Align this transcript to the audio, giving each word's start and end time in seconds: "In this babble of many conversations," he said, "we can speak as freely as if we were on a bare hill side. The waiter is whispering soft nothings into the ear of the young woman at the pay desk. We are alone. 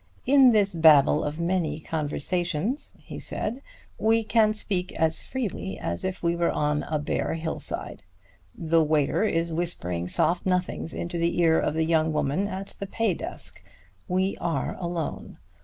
"In 0.25 0.51
this 0.51 0.73
babble 0.73 1.23
of 1.23 1.39
many 1.39 1.79
conversations," 1.79 2.93
he 3.03 3.19
said, 3.19 3.61
"we 3.99 4.23
can 4.23 4.51
speak 4.51 4.91
as 4.93 5.21
freely 5.21 5.77
as 5.77 6.03
if 6.03 6.23
we 6.23 6.35
were 6.35 6.49
on 6.49 6.81
a 6.81 6.97
bare 6.97 7.35
hill 7.35 7.59
side. 7.59 8.01
The 8.57 8.83
waiter 8.83 9.21
is 9.23 9.53
whispering 9.53 10.07
soft 10.07 10.43
nothings 10.43 10.91
into 10.95 11.19
the 11.19 11.39
ear 11.39 11.59
of 11.59 11.75
the 11.75 11.85
young 11.85 12.11
woman 12.13 12.47
at 12.47 12.75
the 12.79 12.87
pay 12.87 13.13
desk. 13.13 13.61
We 14.07 14.35
are 14.37 14.75
alone. 14.79 15.37